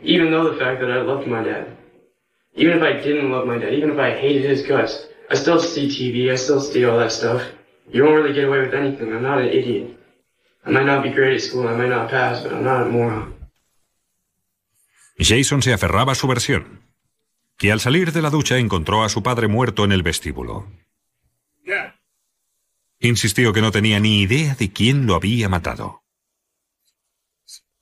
Even 0.06 0.32
though 0.32 0.52
the 0.52 0.58
fact 0.60 0.82
that 0.82 0.90
I 0.90 1.02
loved 1.02 1.28
my 1.28 1.42
dad. 1.42 1.66
Even 2.56 2.78
if 2.78 2.84
I 2.84 3.02
didn't 3.02 3.32
love 3.32 3.48
my 3.48 3.58
dad, 3.58 3.74
even 3.74 3.92
if 3.92 3.98
I 3.98 4.12
hated 4.12 4.44
his 4.44 4.68
guts, 4.68 5.08
I 5.32 5.36
still 5.36 5.60
see 5.60 5.88
TV, 5.88 6.30
I 6.30 6.36
still 6.36 6.60
see 6.60 6.84
all 6.84 7.00
that 7.00 7.12
stuff. 7.12 7.42
You 7.90 8.04
won't 8.04 8.16
really 8.22 8.34
get 8.34 8.44
away 8.44 8.60
with 8.60 8.74
anything. 8.74 9.14
I'm 9.14 9.24
not 9.24 9.40
an 9.40 9.48
idiot. 9.48 9.98
Jason 15.18 15.62
se 15.62 15.74
aferraba 15.74 16.14
a 16.14 16.16
su 16.16 16.28
versión, 16.28 16.82
que 17.58 17.72
al 17.72 17.80
salir 17.80 18.12
de 18.12 18.22
la 18.22 18.30
ducha 18.30 18.58
encontró 18.58 19.04
a 19.04 19.10
su 19.10 19.24
padre 19.24 19.48
muerto 19.48 19.84
en 19.84 19.92
el 19.92 20.04
vestíbulo. 20.04 20.68
Insistió 23.00 23.52
que 23.52 23.62
no 23.62 23.72
tenía 23.72 24.00
ni 24.00 24.22
idea 24.22 24.56
de 24.56 24.72
quién 24.72 25.06
lo 25.06 25.16
había 25.16 25.50
matado. 25.50 26.04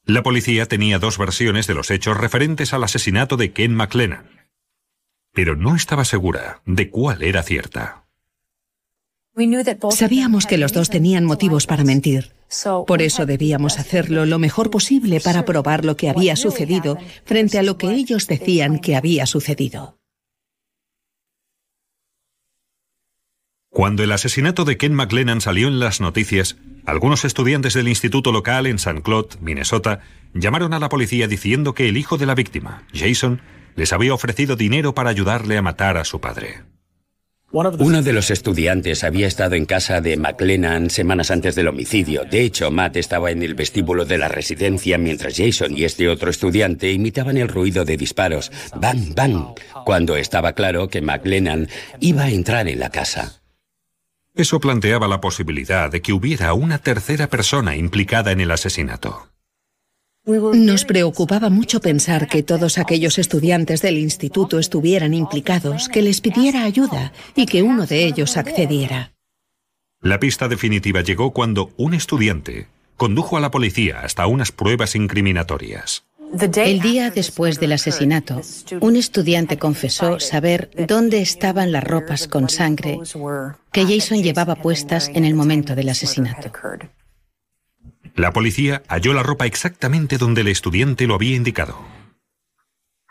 La 0.04 0.24
policía 0.24 0.66
tenía 0.66 0.98
dos 0.98 1.20
versiones 1.20 1.68
de 1.68 1.76
los 1.76 1.92
hechos 1.92 2.18
referentes 2.18 2.74
al 2.74 2.84
asesinato 2.84 3.38
de 3.38 3.54
Ken 3.54 3.76
McLennan, 3.76 4.50
pero 5.32 5.56
no 5.56 5.76
estaba 5.76 6.06
segura 6.06 6.62
de 6.66 6.90
cuál 6.90 7.22
era 7.22 7.44
cierta. 7.44 8.06
Sabíamos 9.92 10.46
que 10.46 10.58
los 10.58 10.74
dos 10.74 10.90
tenían 10.90 11.24
motivos 11.26 11.68
para 11.68 11.84
mentir. 11.84 12.34
Por 12.88 13.02
eso 13.02 13.26
debíamos 13.26 13.80
hacerlo 13.80 14.26
lo 14.26 14.40
mejor 14.40 14.70
posible 14.70 15.22
para 15.22 15.46
probar 15.46 15.86
lo 15.86 15.96
que 15.96 16.10
había 16.10 16.36
sucedido 16.36 16.98
frente 17.26 17.58
a 17.58 17.64
lo 17.64 17.78
que 17.78 17.92
ellos 17.92 18.28
decían 18.28 18.80
que 18.80 18.96
había 18.96 19.26
sucedido. 19.26 19.98
Cuando 23.70 24.04
el 24.04 24.12
asesinato 24.12 24.66
de 24.66 24.76
Ken 24.76 24.94
McLennan 24.94 25.40
salió 25.40 25.70
en 25.70 25.80
las 25.80 26.02
noticias, 26.02 26.58
algunos 26.86 27.24
estudiantes 27.24 27.74
del 27.74 27.88
instituto 27.88 28.34
local 28.34 28.68
en 28.68 28.76
St. 28.76 29.02
Claude, 29.02 29.38
Minnesota, 29.40 30.02
llamaron 30.34 30.74
a 30.74 30.80
la 30.80 30.90
policía 30.90 31.28
diciendo 31.28 31.74
que 31.74 31.88
el 31.88 31.96
hijo 31.96 32.18
de 32.18 32.26
la 32.26 32.36
víctima, 32.36 32.84
Jason, 32.94 33.42
les 33.76 33.94
había 33.94 34.14
ofrecido 34.14 34.58
dinero 34.58 34.94
para 34.94 35.10
ayudarle 35.10 35.58
a 35.58 35.62
matar 35.62 35.98
a 35.98 36.04
su 36.04 36.20
padre. 36.20 36.64
Uno 37.54 38.02
de 38.02 38.14
los 38.14 38.32
estudiantes 38.32 39.04
había 39.04 39.28
estado 39.28 39.56
en 39.56 39.66
casa 39.66 40.00
de 40.00 40.16
McLennan 40.16 40.90
semanas 40.90 41.32
antes 41.32 41.54
del 41.54 41.68
homicidio. 41.68 42.24
De 42.24 42.44
hecho, 42.44 42.72
Matt 42.72 42.96
estaba 42.96 43.30
en 43.32 43.44
el 43.44 43.56
vestíbulo 43.56 44.06
de 44.06 44.18
la 44.18 44.30
residencia 44.30 44.98
mientras 44.98 45.36
Jason 45.36 45.78
y 45.78 45.84
este 45.84 46.08
otro 46.08 46.30
estudiante 46.30 46.94
imitaban 46.94 47.36
el 47.36 47.50
ruido 47.50 47.84
de 47.84 47.98
disparos, 47.98 48.52
bang, 48.76 49.14
bang, 49.14 49.48
cuando 49.84 50.16
estaba 50.16 50.54
claro 50.54 50.88
que 50.88 51.02
McLennan 51.02 51.68
iba 52.00 52.24
a 52.24 52.30
entrar 52.30 52.70
en 52.70 52.80
la 52.80 52.90
casa. 52.90 53.42
Eso 54.34 54.62
planteaba 54.62 55.10
la 55.10 55.20
posibilidad 55.20 55.92
de 55.92 56.02
que 56.02 56.14
hubiera 56.14 56.54
una 56.54 56.78
tercera 56.78 57.28
persona 57.28 57.76
implicada 57.76 58.32
en 58.32 58.40
el 58.40 58.52
asesinato. 58.52 59.31
Nos 60.26 60.86
preocupaba 60.86 61.50
mucho 61.50 61.80
pensar 61.80 62.28
que 62.28 62.44
todos 62.44 62.78
aquellos 62.78 63.18
estudiantes 63.18 63.82
del 63.82 63.98
instituto 63.98 64.60
estuvieran 64.60 65.16
implicados, 65.16 65.90
que 65.90 66.04
les 66.04 66.22
pidiera 66.22 66.64
ayuda 66.64 67.12
y 67.36 67.48
que 67.48 67.64
uno 67.64 67.88
de 67.88 68.06
ellos 68.06 68.38
accediera. 68.38 69.14
La 70.00 70.20
pista 70.20 70.48
definitiva 70.48 71.02
llegó 71.02 71.32
cuando 71.32 71.72
un 71.78 71.96
estudiante 71.96 72.68
condujo 72.98 73.36
a 73.36 73.40
la 73.40 73.50
policía 73.50 74.02
hasta 74.02 74.28
unas 74.28 74.52
pruebas 74.52 74.96
incriminatorias. 74.96 76.04
El 76.56 76.80
día 76.82 77.10
después 77.10 77.60
del 77.60 77.74
asesinato, 77.74 78.42
un 78.80 78.96
estudiante 78.96 79.58
confesó 79.58 80.20
saber 80.20 80.70
dónde 80.88 81.22
estaban 81.22 81.72
las 81.72 81.84
ropas 81.84 82.28
con 82.28 82.48
sangre 82.48 83.00
que 83.72 83.86
Jason 83.86 84.24
llevaba 84.24 84.56
puestas 84.56 85.10
en 85.14 85.26
el 85.26 85.34
momento 85.34 85.76
del 85.76 85.90
asesinato. 85.90 86.52
La 88.16 88.34
policía 88.34 88.84
halló 88.88 89.14
la 89.14 89.24
ropa 89.24 89.46
exactamente 89.46 90.18
donde 90.18 90.42
el 90.42 90.48
estudiante 90.48 91.08
lo 91.08 91.16
había 91.16 91.36
indicado. 91.36 91.80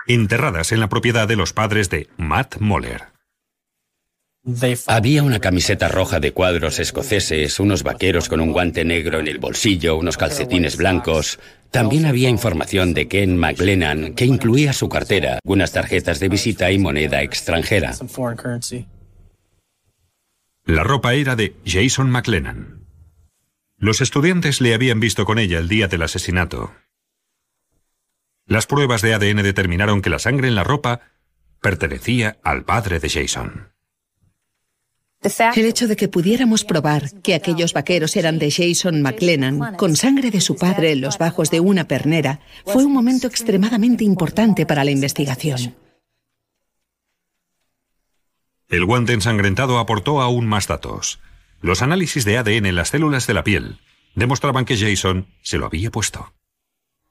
Enterradas 0.06 0.72
en 0.72 0.80
la 0.80 0.88
propiedad 0.88 1.28
de 1.28 1.36
los 1.36 1.52
padres 1.52 1.88
de 1.90 2.08
Matt 2.16 2.58
Moller. 2.58 3.10
Había 4.86 5.22
una 5.22 5.38
camiseta 5.38 5.88
roja 5.88 6.18
de 6.18 6.32
cuadros 6.32 6.78
escoceses, 6.78 7.60
unos 7.60 7.82
vaqueros 7.82 8.28
con 8.28 8.40
un 8.40 8.52
guante 8.52 8.86
negro 8.86 9.20
en 9.20 9.28
el 9.28 9.38
bolsillo, 9.38 9.96
unos 9.96 10.16
calcetines 10.16 10.78
blancos. 10.78 11.38
También 11.70 12.06
había 12.06 12.30
información 12.30 12.94
de 12.94 13.06
Ken 13.06 13.36
McLennan, 13.36 14.14
que 14.14 14.24
incluía 14.24 14.72
su 14.72 14.88
cartera, 14.88 15.40
unas 15.44 15.72
tarjetas 15.72 16.20
de 16.20 16.30
visita 16.30 16.70
y 16.72 16.78
moneda 16.78 17.22
extranjera. 17.22 17.94
La 20.64 20.84
ropa 20.84 21.14
era 21.14 21.36
de 21.36 21.56
Jason 21.66 22.10
McLennan. 22.10 22.79
Los 23.80 24.02
estudiantes 24.02 24.60
le 24.60 24.74
habían 24.74 25.00
visto 25.00 25.24
con 25.24 25.38
ella 25.38 25.58
el 25.58 25.66
día 25.66 25.88
del 25.88 26.02
asesinato. 26.02 26.74
Las 28.44 28.66
pruebas 28.66 29.00
de 29.00 29.14
ADN 29.14 29.42
determinaron 29.42 30.02
que 30.02 30.10
la 30.10 30.18
sangre 30.18 30.48
en 30.48 30.54
la 30.54 30.64
ropa 30.64 31.00
pertenecía 31.62 32.36
al 32.44 32.64
padre 32.64 33.00
de 33.00 33.08
Jason. 33.08 33.72
El 35.22 35.64
hecho 35.64 35.88
de 35.88 35.96
que 35.96 36.08
pudiéramos 36.08 36.64
probar 36.64 37.22
que 37.22 37.34
aquellos 37.34 37.72
vaqueros 37.72 38.16
eran 38.16 38.38
de 38.38 38.50
Jason 38.50 39.00
McLennan, 39.00 39.76
con 39.76 39.96
sangre 39.96 40.30
de 40.30 40.42
su 40.42 40.56
padre 40.56 40.92
en 40.92 41.00
los 41.00 41.16
bajos 41.16 41.50
de 41.50 41.60
una 41.60 41.88
pernera, 41.88 42.40
fue 42.66 42.84
un 42.84 42.92
momento 42.92 43.28
extremadamente 43.28 44.04
importante 44.04 44.66
para 44.66 44.84
la 44.84 44.90
investigación. 44.90 45.74
El 48.68 48.84
guante 48.84 49.14
ensangrentado 49.14 49.78
aportó 49.78 50.20
aún 50.20 50.46
más 50.46 50.66
datos. 50.68 51.18
Los 51.60 51.82
análisis 51.82 52.24
de 52.24 52.38
ADN 52.38 52.66
en 52.66 52.76
las 52.76 52.88
células 52.88 53.26
de 53.26 53.34
la 53.34 53.44
piel 53.44 53.80
demostraban 54.14 54.64
que 54.64 54.76
Jason 54.76 55.26
se 55.42 55.58
lo 55.58 55.66
había 55.66 55.90
puesto. 55.90 56.32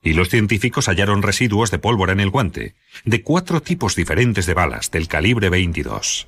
Y 0.01 0.13
los 0.13 0.29
científicos 0.29 0.88
hallaron 0.88 1.22
residuos 1.22 1.72
de 1.72 1.79
pólvora 1.79 2.13
en 2.13 2.20
el 2.20 2.29
guante, 2.29 2.75
de 3.06 3.22
cuatro 3.22 3.62
tipos 3.62 3.96
diferentes 3.96 4.46
de 4.46 4.53
balas 4.53 4.91
del 4.91 5.08
calibre 5.08 5.50
22. 5.50 6.27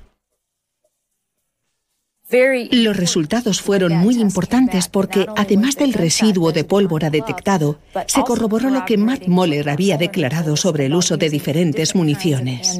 Los 2.70 2.96
resultados 2.96 3.60
fueron 3.60 3.94
muy 3.94 4.18
importantes 4.18 4.88
porque, 4.88 5.26
además 5.36 5.76
del 5.76 5.92
residuo 5.92 6.52
de 6.52 6.64
pólvora 6.64 7.10
detectado, 7.10 7.78
se 8.06 8.22
corroboró 8.22 8.70
lo 8.70 8.86
que 8.86 8.96
Matt 8.96 9.26
Moller 9.26 9.68
había 9.68 9.98
declarado 9.98 10.56
sobre 10.56 10.86
el 10.86 10.94
uso 10.94 11.18
de 11.18 11.28
diferentes 11.28 11.94
municiones. 11.94 12.78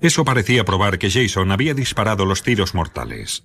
Eso 0.00 0.24
parecía 0.24 0.64
probar 0.64 0.98
que 0.98 1.10
Jason 1.10 1.50
había 1.50 1.74
disparado 1.74 2.24
los 2.24 2.42
tiros 2.42 2.74
mortales. 2.74 3.44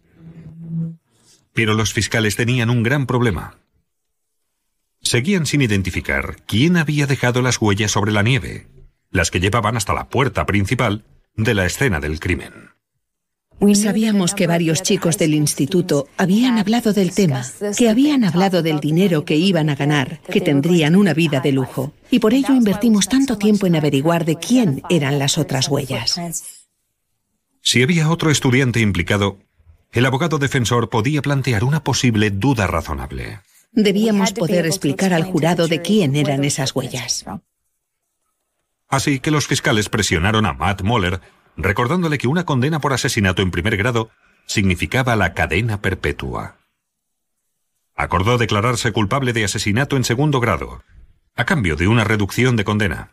Pero 1.53 1.74
los 1.74 1.93
fiscales 1.93 2.36
tenían 2.36 2.69
un 2.69 2.83
gran 2.83 3.05
problema. 3.05 3.57
Seguían 5.01 5.45
sin 5.45 5.62
identificar 5.62 6.38
quién 6.45 6.77
había 6.77 7.07
dejado 7.07 7.41
las 7.41 7.60
huellas 7.60 7.91
sobre 7.91 8.12
la 8.12 8.24
nieve, 8.24 8.67
las 9.10 9.31
que 9.31 9.39
llevaban 9.39 9.77
hasta 9.77 9.93
la 9.93 10.10
puerta 10.10 10.45
principal 10.45 11.05
de 11.36 11.53
la 11.53 11.65
escena 11.65 12.00
del 12.00 12.19
crimen. 12.19 12.73
Sabíamos 13.75 14.33
que 14.33 14.45
varios 14.45 14.83
chicos 14.83 15.17
del 15.17 15.33
instituto 15.33 16.07
habían 16.17 16.57
hablado 16.57 16.91
del 16.91 17.13
tema, 17.13 17.43
que 17.77 17.89
habían 17.89 18.24
hablado 18.24 18.62
del 18.62 18.79
dinero 18.79 19.24
que 19.24 19.36
iban 19.36 19.69
a 19.69 19.75
ganar, 19.75 20.19
que 20.29 20.41
tendrían 20.41 20.95
una 20.95 21.13
vida 21.13 21.39
de 21.39 21.53
lujo. 21.53 21.93
Y 22.12 22.19
por 22.19 22.33
ello 22.33 22.53
invertimos 22.53 23.07
tanto 23.07 23.38
tiempo 23.38 23.65
en 23.65 23.75
averiguar 23.75 24.25
de 24.25 24.36
quién 24.36 24.81
eran 24.89 25.17
las 25.17 25.38
otras 25.38 25.69
huellas. 25.69 26.19
Si 27.62 27.81
había 27.81 28.10
otro 28.10 28.29
estudiante 28.29 28.81
implicado, 28.81 29.39
el 29.93 30.05
abogado 30.05 30.39
defensor 30.39 30.89
podía 30.89 31.22
plantear 31.22 31.63
una 31.63 31.83
posible 31.83 32.31
duda 32.31 32.67
razonable. 32.67 33.39
Debíamos 33.72 34.33
poder 34.33 34.65
explicar 34.65 35.13
al 35.13 35.24
jurado 35.24 35.67
de 35.67 35.81
quién 35.81 36.15
eran 36.15 36.43
esas 36.43 36.75
huellas. 36.75 37.25
Así 38.89 39.20
que 39.20 39.31
los 39.31 39.48
fiscales 39.48 39.89
presionaron 39.89 40.46
a 40.46 40.53
Matt 40.53 40.81
Moller 40.81 41.22
recordándole 41.57 42.18
que 42.18 42.27
una 42.27 42.46
condena 42.46 42.79
por 42.79 42.94
asesinato 42.94 43.42
en 43.42 43.51
primer 43.51 43.77
grado 43.77 44.09
significaba 44.46 45.16
la 45.16 45.33
cadena 45.33 45.81
perpetua. 45.81 46.57
Acordó 47.96 48.37
declararse 48.37 48.92
culpable 48.92 49.33
de 49.33 49.46
asesinato 49.46 49.98
en 49.98 50.03
segundo 50.03 50.39
grado, 50.39 50.83
a 51.35 51.46
cambio 51.46 51.75
de 51.75 51.87
una 51.87 52.03
reducción 52.03 52.55
de 52.55 52.63
condena. 52.63 53.11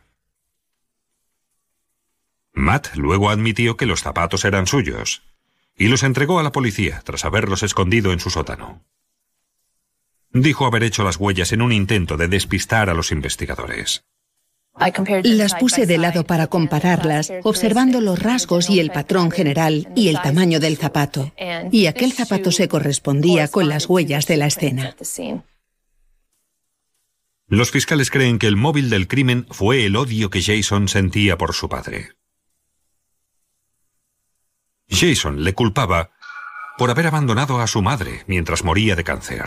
Matt 2.53 2.95
luego 2.95 3.29
admitió 3.29 3.77
que 3.77 3.85
los 3.85 4.01
zapatos 4.01 4.43
eran 4.43 4.67
suyos, 4.67 5.23
y 5.77 5.87
los 5.87 6.03
entregó 6.03 6.39
a 6.39 6.43
la 6.43 6.51
policía 6.51 7.01
tras 7.05 7.25
haberlos 7.25 7.63
escondido 7.63 8.11
en 8.11 8.19
su 8.19 8.29
sótano. 8.29 8.83
Dijo 10.31 10.65
haber 10.65 10.83
hecho 10.83 11.03
las 11.03 11.17
huellas 11.17 11.51
en 11.51 11.61
un 11.61 11.71
intento 11.71 12.17
de 12.17 12.27
despistar 12.27 12.89
a 12.89 12.93
los 12.93 13.11
investigadores. 13.11 14.05
Las 15.23 15.53
puse 15.55 15.85
de 15.85 15.97
lado 15.97 16.25
para 16.25 16.47
compararlas, 16.47 17.31
observando 17.43 18.01
los 18.01 18.19
rasgos 18.19 18.69
y 18.69 18.79
el 18.79 18.89
patrón 18.89 19.29
general 19.29 19.91
y 19.95 20.07
el 20.07 20.21
tamaño 20.21 20.59
del 20.59 20.77
zapato. 20.77 21.33
Y 21.71 21.87
aquel 21.87 22.13
zapato 22.13 22.51
se 22.51 22.67
correspondía 22.67 23.47
con 23.47 23.69
las 23.69 23.87
huellas 23.87 24.25
de 24.27 24.37
la 24.37 24.47
escena. 24.47 24.95
Los 27.47 27.69
fiscales 27.69 28.09
creen 28.09 28.39
que 28.39 28.47
el 28.47 28.55
móvil 28.55 28.89
del 28.89 29.07
crimen 29.09 29.45
fue 29.49 29.85
el 29.85 29.97
odio 29.97 30.29
que 30.29 30.41
Jason 30.41 30.87
sentía 30.87 31.37
por 31.37 31.53
su 31.53 31.67
padre. 31.67 32.11
Jason 34.89 35.43
le 35.43 35.53
culpaba 35.53 36.11
por 36.77 36.89
haber 36.89 37.07
abandonado 37.07 37.59
a 37.59 37.67
su 37.67 37.81
madre 37.81 38.23
mientras 38.25 38.63
moría 38.63 38.95
de 38.95 39.03
cáncer. 39.03 39.45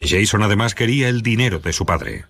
Jason 0.00 0.42
además 0.42 0.74
quería 0.74 1.08
el 1.08 1.22
dinero 1.22 1.60
de 1.60 1.72
su 1.72 1.86
padre. 1.86 2.26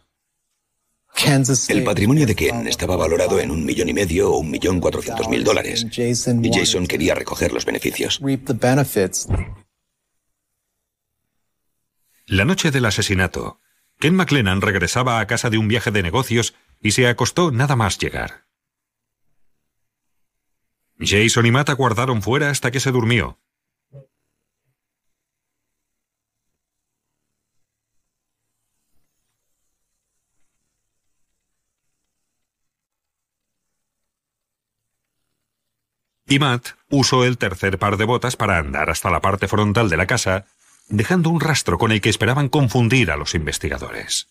El 1.69 1.85
patrimonio 1.85 2.27
de 2.27 2.35
Ken 2.35 2.67
estaba 2.67 2.97
valorado 2.97 3.39
en 3.39 3.51
un 3.51 3.65
millón 3.65 3.89
y 3.89 3.95
medio 3.95 4.33
o 4.33 4.39
un 4.39 4.51
millón 4.51 4.81
cuatrocientos 4.81 5.29
mil 5.29 5.45
dólares. 5.45 5.87
Y 5.97 6.53
Jason 6.53 6.87
quería 6.87 7.15
recoger 7.15 7.53
los 7.53 7.65
beneficios. 7.65 8.21
La 12.27 12.45
noche 12.45 12.71
del 12.71 12.87
asesinato, 12.87 13.61
Ken 13.99 14.15
McLennan 14.15 14.61
regresaba 14.61 15.21
a 15.21 15.27
casa 15.27 15.51
de 15.51 15.59
un 15.59 15.69
viaje 15.69 15.91
de 15.91 16.03
negocios 16.03 16.55
y 16.81 16.93
se 16.93 17.07
acostó 17.07 17.51
nada 17.53 17.77
más 17.77 17.99
llegar. 17.99 18.47
Jason 20.99 21.47
y 21.47 21.51
Matt 21.51 21.71
aguardaron 21.71 22.23
fuera 22.23 22.51
hasta 22.51 22.71
que 22.71 22.81
se 22.81 22.91
durmió. 22.91 23.39
Y 36.35 36.39
Matt 36.41 36.71
usó 36.91 37.25
el 37.25 37.39
tercer 37.39 37.79
par 37.79 37.97
de 37.97 38.05
botas 38.05 38.35
para 38.37 38.59
andar 38.59 38.91
hasta 38.91 39.09
la 39.09 39.21
parte 39.21 39.47
frontal 39.47 39.89
de 39.89 39.97
la 39.97 40.07
casa, 40.07 40.47
dejando 40.89 41.31
un 41.31 41.41
rastro 41.41 41.79
con 41.79 41.93
el 41.93 42.01
que 42.01 42.11
esperaban 42.11 42.49
confundir 42.49 43.13
a 43.13 43.17
los 43.17 43.37
investigadores. 43.37 44.29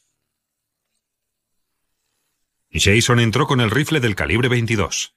Jason 2.72 3.20
entró 3.22 3.48
con 3.48 3.62
el 3.62 3.72
rifle 3.72 4.02
del 4.02 4.16
calibre 4.16 4.50
22. 4.50 5.16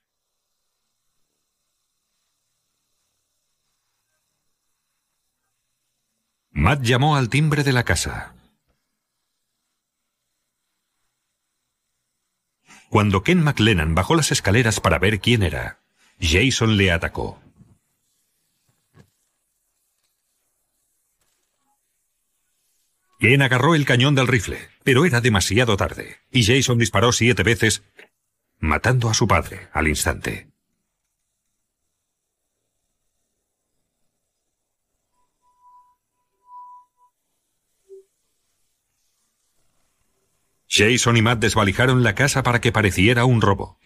Matt 6.50 6.82
llamó 6.82 7.16
al 7.16 7.28
timbre 7.28 7.64
de 7.64 7.72
la 7.72 7.82
casa. 7.82 8.34
Cuando 12.90 13.24
Ken 13.24 13.42
McLennan 13.42 13.96
bajó 13.96 14.14
las 14.14 14.30
escaleras 14.30 14.78
para 14.80 14.98
ver 14.98 15.20
quién 15.20 15.42
era, 15.42 15.80
Jason 16.20 16.76
le 16.76 16.90
atacó. 16.90 17.40
Ken 23.18 23.40
agarró 23.40 23.74
el 23.74 23.86
cañón 23.86 24.14
del 24.14 24.26
rifle, 24.26 24.58
pero 24.84 25.06
era 25.06 25.20
demasiado 25.20 25.76
tarde, 25.76 26.18
y 26.30 26.44
Jason 26.44 26.78
disparó 26.78 27.12
siete 27.12 27.42
veces, 27.42 27.82
matando 28.58 29.08
a 29.08 29.14
su 29.14 29.26
padre 29.26 29.68
al 29.72 29.88
instante. 29.88 30.48
Jason 40.68 41.16
y 41.16 41.22
Matt 41.22 41.38
desvalijaron 41.38 42.02
la 42.02 42.14
casa 42.14 42.42
para 42.42 42.60
que 42.60 42.70
pareciera 42.70 43.24
un 43.24 43.40
robo. 43.40 43.78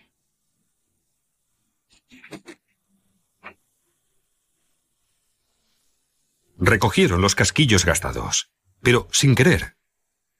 Recogieron 6.62 7.22
los 7.22 7.34
casquillos 7.34 7.86
gastados, 7.86 8.50
pero 8.82 9.08
sin 9.12 9.34
querer, 9.34 9.76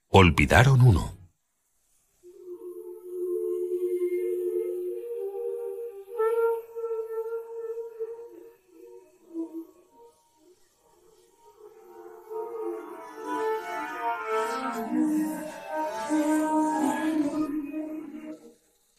olvidaron 0.09 0.83
uno. 0.83 1.17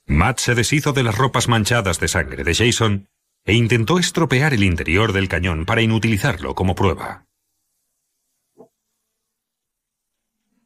Matt 0.08 0.40
se 0.40 0.56
deshizo 0.56 0.92
de 0.92 1.04
las 1.04 1.16
ropas 1.16 1.48
manchadas 1.48 2.00
de 2.00 2.08
sangre 2.08 2.44
de 2.44 2.56
Jason 2.56 3.11
e 3.46 3.54
intentó 3.54 4.00
estropear 4.00 4.54
el 4.54 4.64
interior 4.64 5.14
del 5.14 5.28
cañón 5.28 5.66
para 5.66 5.82
inutilizarlo 5.82 6.56
como 6.56 6.76
prueba. 6.76 7.26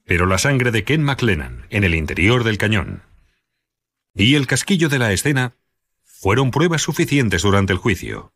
Pero 0.03 0.25
la 0.25 0.37
sangre 0.37 0.71
de 0.71 0.83
Ken 0.83 1.03
McLennan 1.03 1.65
en 1.69 1.83
el 1.83 1.95
interior 1.95 2.43
del 2.43 2.57
cañón 2.57 3.03
y 4.13 4.35
el 4.35 4.47
casquillo 4.47 4.87
de 4.87 4.99
la 4.99 5.11
escena 5.11 5.57
fueron 6.03 6.51
pruebas 6.51 6.81
suficientes 6.81 7.41
durante 7.41 7.73
el 7.73 7.79
juicio. 7.79 8.33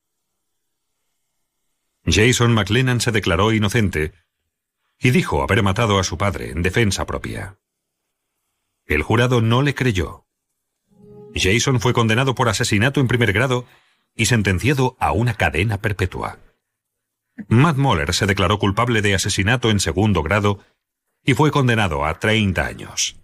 Jason 2.05 2.53
McLennan 2.53 3.01
se 3.01 3.11
declaró 3.11 3.53
inocente 3.53 4.13
y 4.99 5.11
dijo 5.11 5.41
haber 5.43 5.63
matado 5.63 5.99
a 5.99 6.03
su 6.03 6.17
padre 6.17 6.51
en 6.51 6.61
defensa 6.61 7.05
propia. 7.05 7.57
El 8.85 9.03
jurado 9.03 9.41
no 9.41 9.61
le 9.61 9.75
creyó. 9.75 10.25
Jason 11.35 11.79
fue 11.79 11.93
condenado 11.93 12.35
por 12.35 12.49
asesinato 12.49 12.99
en 12.99 13.07
primer 13.07 13.31
grado 13.31 13.65
y 14.19 14.25
sentenciado 14.25 14.97
a 14.99 15.13
una 15.13 15.33
cadena 15.33 15.79
perpetua. 15.79 16.39
Matt 17.47 17.77
Moller 17.77 18.13
se 18.13 18.25
declaró 18.25 18.59
culpable 18.59 19.01
de 19.01 19.15
asesinato 19.15 19.69
en 19.69 19.79
segundo 19.79 20.23
grado 20.23 20.59
y 21.23 21.35
fue 21.35 21.51
condenado 21.51 22.05
a 22.05 22.19
30 22.19 22.65
años. 22.65 23.15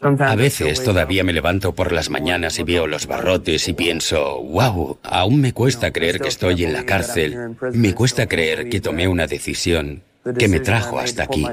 A 0.00 0.34
veces 0.34 0.82
todavía 0.82 1.22
me 1.22 1.32
levanto 1.32 1.76
por 1.76 1.92
las 1.92 2.10
mañanas 2.10 2.58
y 2.58 2.64
veo 2.64 2.88
los 2.88 3.06
barrotes 3.06 3.68
y 3.68 3.72
pienso, 3.72 4.42
wow, 4.42 4.98
aún 5.04 5.40
me 5.40 5.52
cuesta 5.52 5.92
creer 5.92 6.18
que 6.18 6.28
estoy 6.28 6.64
en 6.64 6.72
la 6.72 6.84
cárcel, 6.84 7.56
me 7.72 7.94
cuesta 7.94 8.26
creer 8.26 8.68
que 8.68 8.80
tomé 8.80 9.06
una 9.06 9.28
decisión 9.28 10.02
que 10.36 10.48
me 10.48 10.58
trajo 10.58 10.98
hasta 10.98 11.22
aquí. 11.22 11.46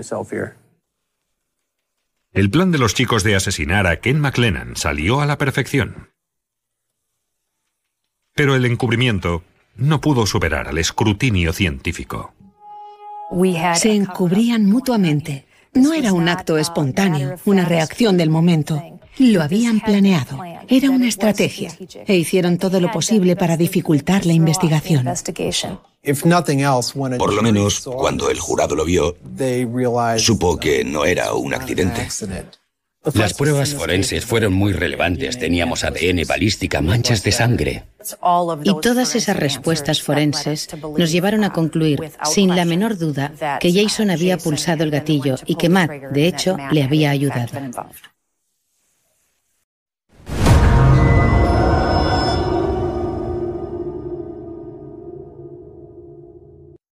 El 2.33 2.49
plan 2.49 2.71
de 2.71 2.79
los 2.79 2.95
chicos 2.95 3.23
de 3.23 3.35
asesinar 3.35 3.85
a 3.85 3.99
Ken 3.99 4.19
McLennan 4.19 4.75
salió 4.75 5.21
a 5.21 5.27
la 5.27 5.37
perfección. 5.37 6.14
Pero 8.35 8.53
el 8.53 8.65
encubrimiento 8.65 9.43
no 9.77 10.01
pudo 10.01 10.25
superar 10.25 10.67
al 10.67 10.77
escrutinio 10.77 11.53
científico. 11.53 12.33
Se 13.75 13.93
encubrían 13.93 14.65
mutuamente. 14.65 15.45
No 15.73 15.93
era 15.93 16.11
un 16.11 16.27
acto 16.27 16.57
espontáneo, 16.57 17.35
una 17.45 17.63
reacción 17.63 18.17
del 18.17 18.29
momento. 18.29 18.81
Lo 19.17 19.41
habían 19.41 19.79
planeado. 19.79 20.41
Era 20.67 20.89
una 20.89 21.07
estrategia. 21.07 21.71
E 22.05 22.17
hicieron 22.17 22.57
todo 22.57 22.81
lo 22.81 22.91
posible 22.91 23.37
para 23.37 23.55
dificultar 23.55 24.25
la 24.25 24.33
investigación. 24.33 25.07
Por 27.17 27.33
lo 27.33 27.41
menos, 27.41 27.81
cuando 27.85 28.29
el 28.29 28.39
jurado 28.39 28.75
lo 28.75 28.83
vio, 28.83 29.15
supo 30.17 30.57
que 30.57 30.83
no 30.83 31.05
era 31.05 31.33
un 31.33 31.53
accidente. 31.53 32.09
Las 33.13 33.33
pruebas 33.33 33.73
forenses 33.73 34.25
fueron 34.25 34.53
muy 34.53 34.73
relevantes. 34.73 35.37
Teníamos 35.37 35.83
ADN, 35.83 36.25
balística, 36.27 36.81
manchas 36.81 37.23
de 37.23 37.31
sangre. 37.31 37.83
Y 38.63 38.71
todas 38.81 39.15
esas 39.15 39.37
respuestas 39.37 40.01
forenses 40.01 40.67
nos 40.97 41.11
llevaron 41.11 41.43
a 41.43 41.51
concluir, 41.51 41.99
sin 42.23 42.55
la 42.55 42.65
menor 42.65 42.97
duda, 42.97 43.31
que 43.59 43.73
Jason 43.73 44.09
había 44.09 44.37
pulsado 44.37 44.83
el 44.83 44.91
gatillo 44.91 45.35
y 45.45 45.55
que 45.55 45.69
Matt, 45.69 45.91
de 46.11 46.27
hecho, 46.27 46.57
le 46.71 46.83
había 46.83 47.11
ayudado. 47.11 47.51